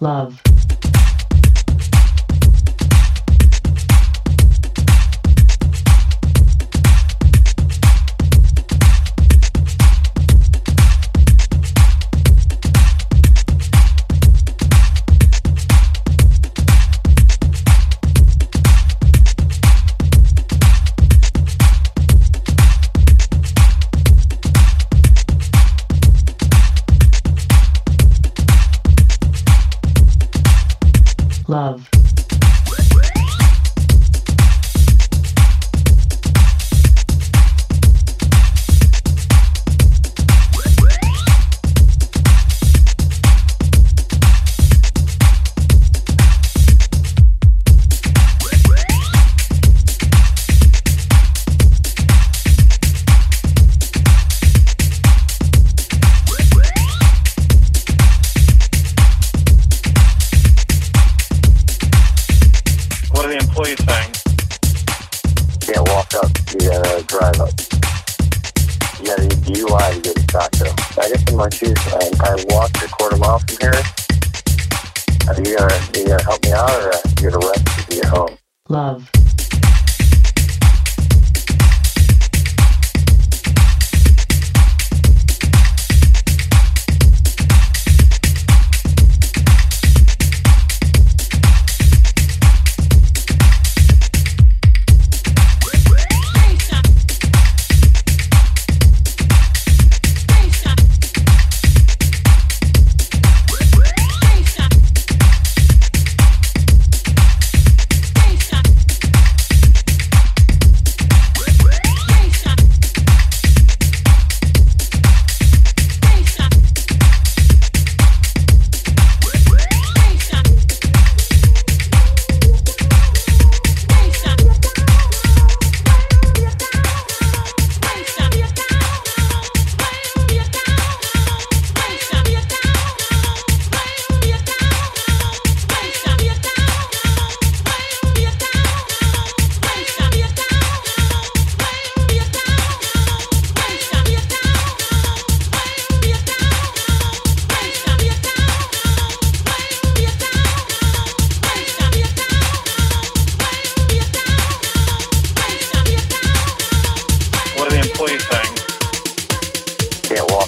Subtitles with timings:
[0.00, 0.59] love.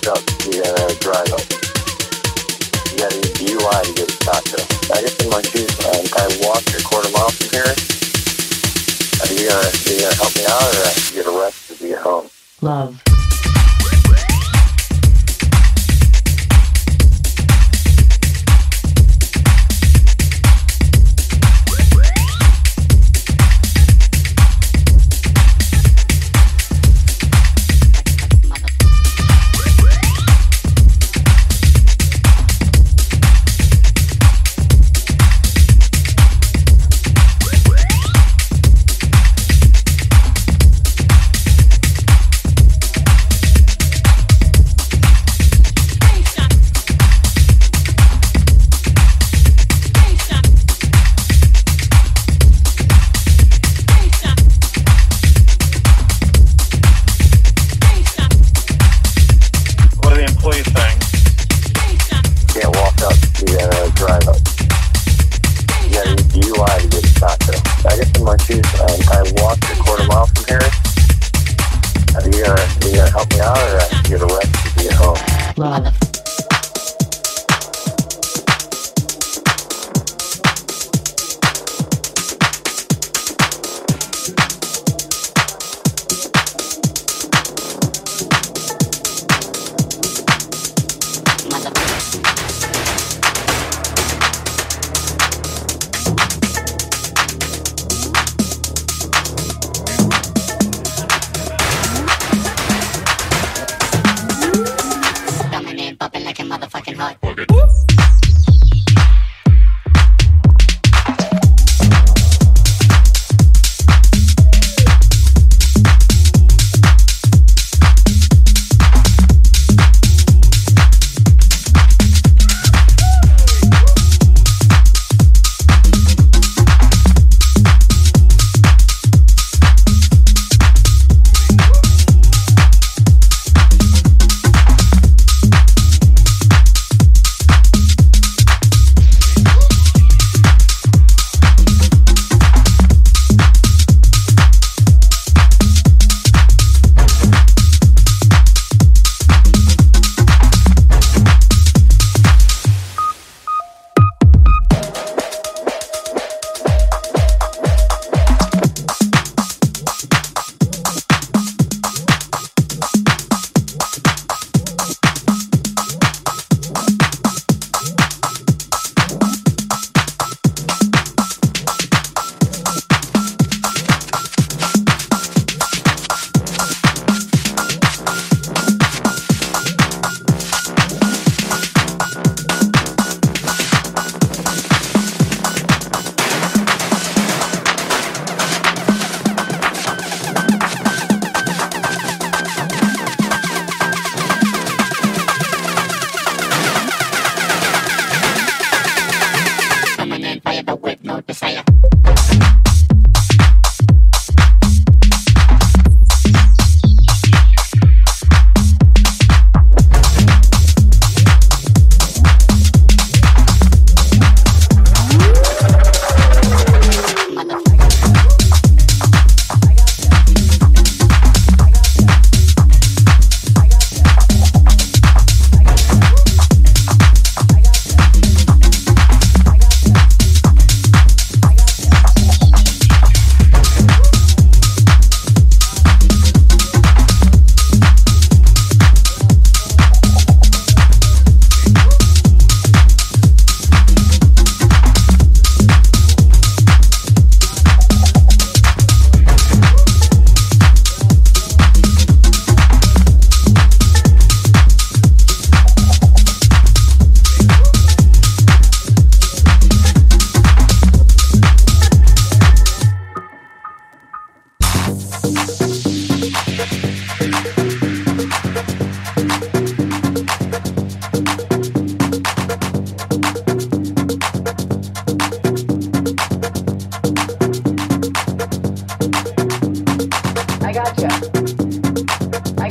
[0.00, 1.44] fucked up, you gotta drive up.
[2.90, 4.66] You gotta use DUI to get stopped up.
[4.96, 7.74] I just in my shoes, um, I walked a quarter mile from here.
[9.20, 11.78] Are you gonna, are you gonna help me out or I have to get arrested
[11.78, 12.30] to get home?
[12.60, 13.09] Love.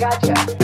[0.09, 0.58] Gotcha.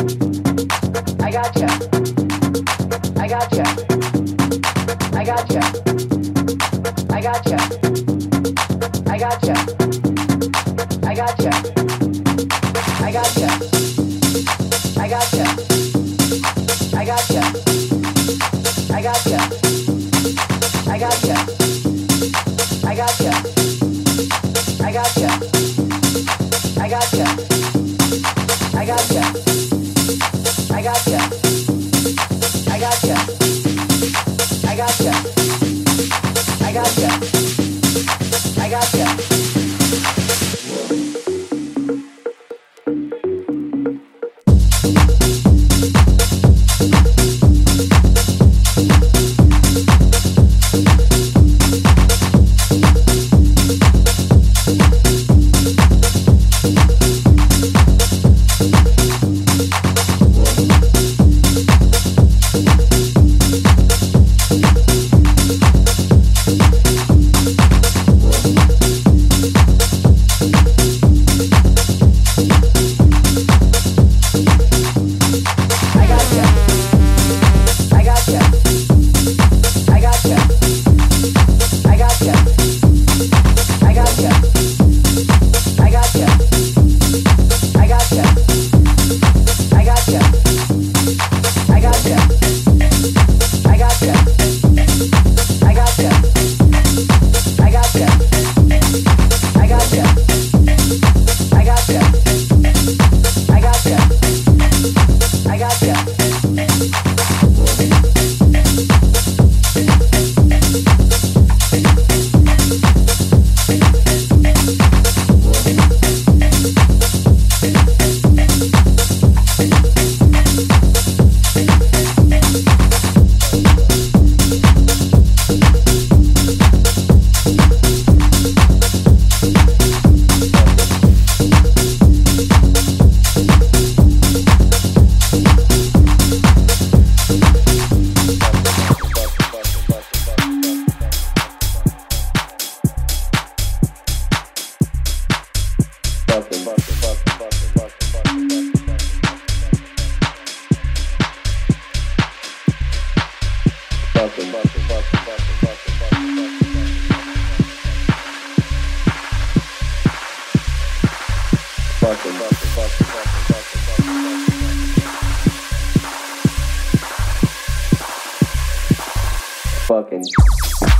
[169.85, 170.94] Fucking.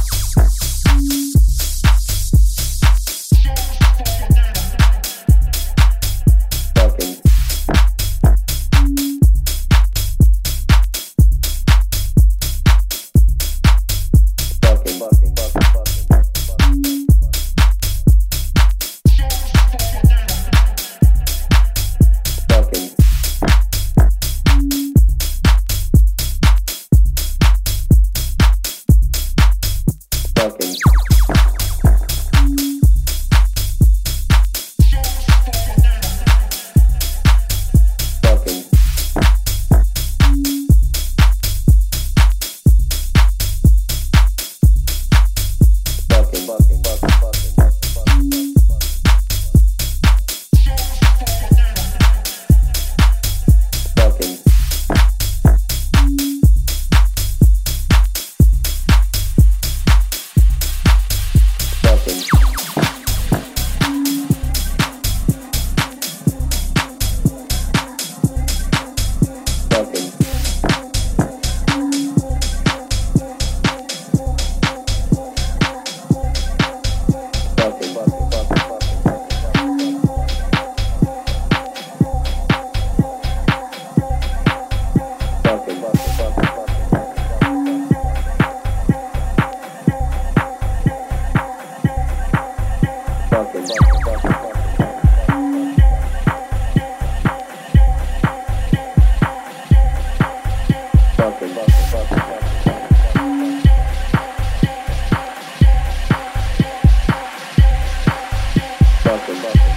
[109.17, 109.74] something.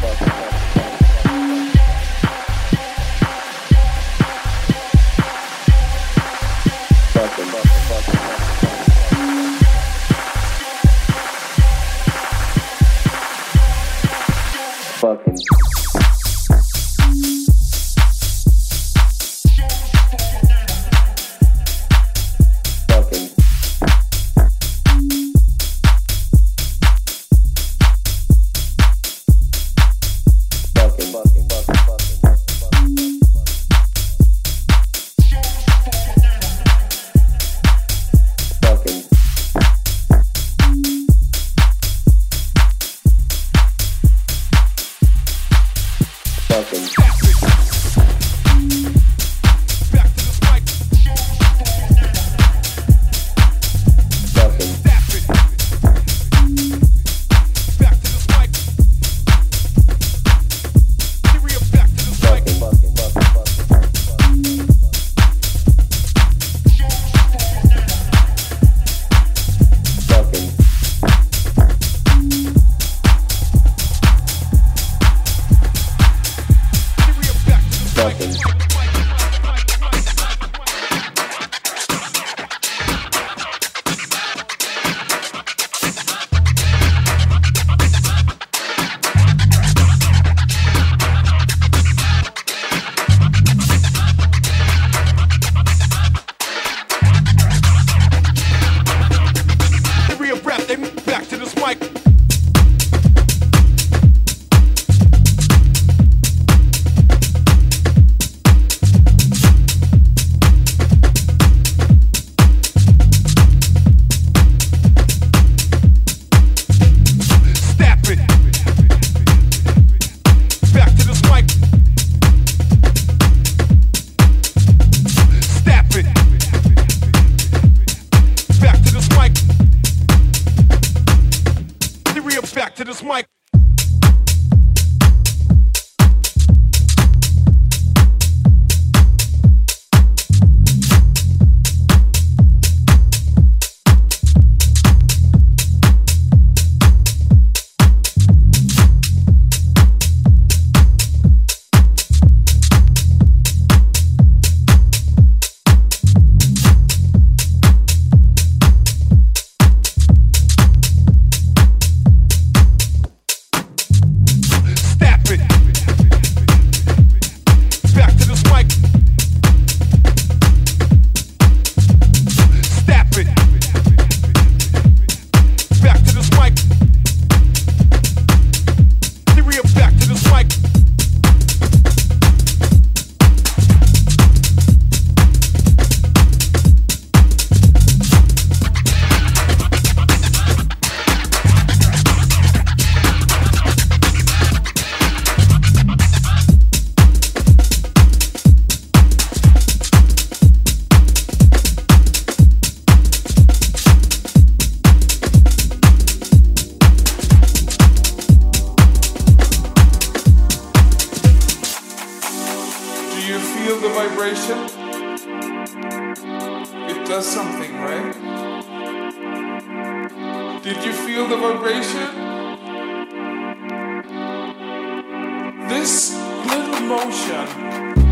[225.69, 226.15] this
[226.47, 227.47] little motion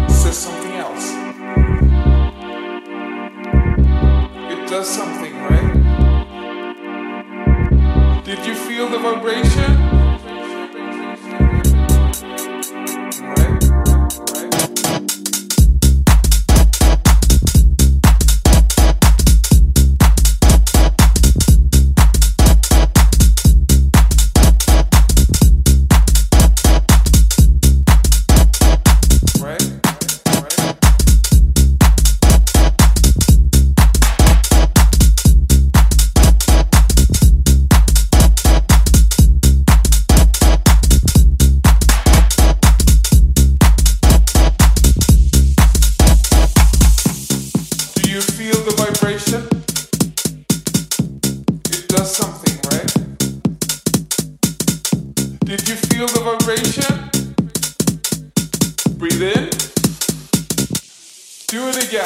[0.09, 1.13] says something else.
[4.53, 5.73] It does something, right?
[8.25, 9.96] Did you feel the vibration?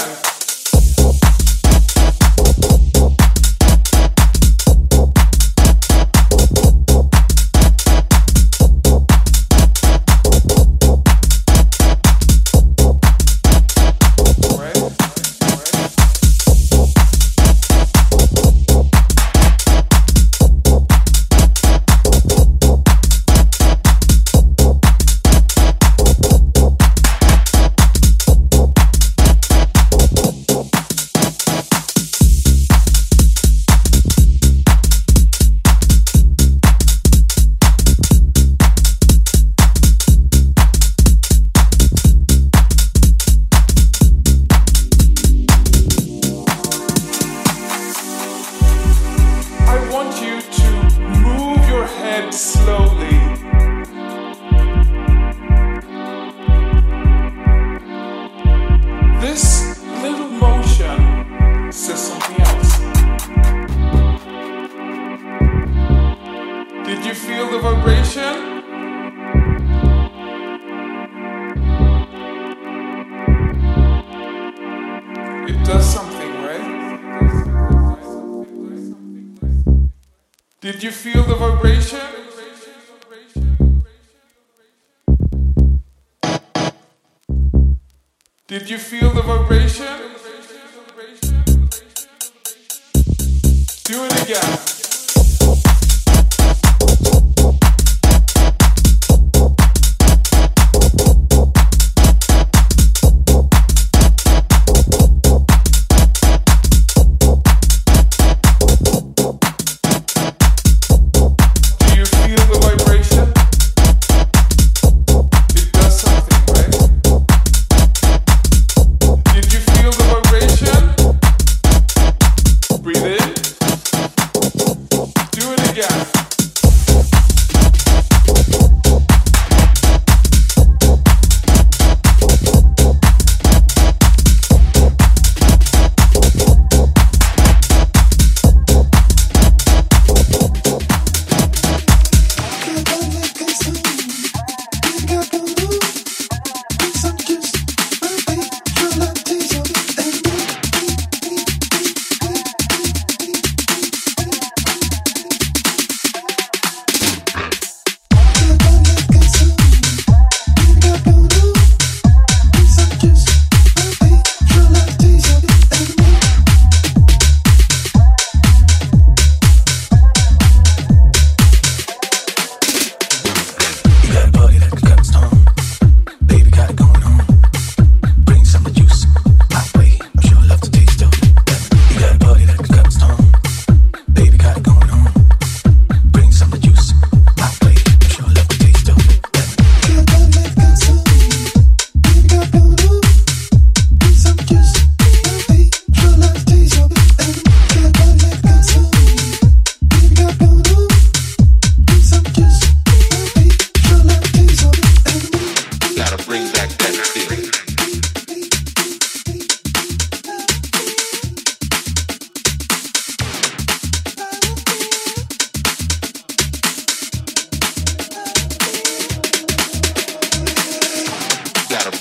[0.00, 0.29] Instagram.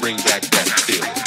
[0.10, 1.19] bring back that feeling.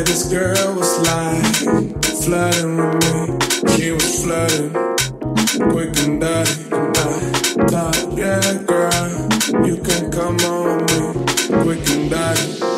[0.00, 1.44] Yeah, this girl was like
[2.24, 3.76] flooding with me.
[3.76, 4.72] She was flooding,
[5.72, 6.62] quick and dirty.
[6.72, 12.69] And I thought, yeah, girl, you can come on me, quick and dirty.